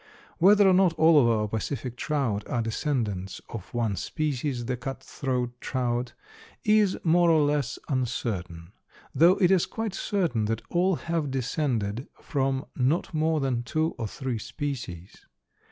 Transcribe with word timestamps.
Whether 0.39 0.67
or 0.67 0.73
not 0.73 0.93
all 0.93 1.19
of 1.21 1.27
our 1.29 1.47
Pacific 1.47 1.95
trout 1.95 2.43
are 2.47 2.63
descendants 2.63 3.39
of 3.49 3.71
one 3.71 3.95
species, 3.95 4.65
the 4.65 4.75
cut 4.75 5.03
throat 5.03 5.51
trout, 5.61 6.13
is 6.63 6.97
more 7.03 7.29
or 7.29 7.41
less 7.43 7.77
uncertain, 7.87 8.71
though 9.13 9.33
it 9.37 9.51
is 9.51 9.67
quite 9.67 9.93
certain 9.93 10.45
that 10.45 10.63
all 10.71 10.95
have 10.95 11.29
descended 11.29 12.07
from 12.19 12.65
not 12.75 13.13
more 13.13 13.39
than 13.39 13.61
two 13.61 13.93
or 13.99 14.07
three 14.07 14.39
species. 14.39 15.27